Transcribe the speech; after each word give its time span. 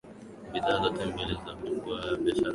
bidhaa 0.51 0.77
zote 0.81 1.05
mbili 1.05 1.37
ni 1.63 1.69
jukwaa 1.69 1.95
la 2.05 2.15
biashara 2.17 2.41
bora 2.43 2.49